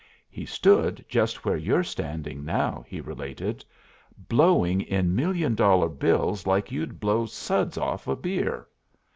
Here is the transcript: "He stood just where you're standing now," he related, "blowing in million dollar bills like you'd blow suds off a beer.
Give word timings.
"He 0.31 0.47
stood 0.47 1.05
just 1.07 1.45
where 1.45 1.55
you're 1.55 1.83
standing 1.83 2.43
now," 2.43 2.83
he 2.87 2.99
related, 3.01 3.63
"blowing 4.27 4.81
in 4.81 5.15
million 5.15 5.53
dollar 5.53 5.89
bills 5.89 6.47
like 6.47 6.71
you'd 6.71 6.99
blow 6.99 7.27
suds 7.27 7.77
off 7.77 8.07
a 8.07 8.15
beer. 8.15 8.65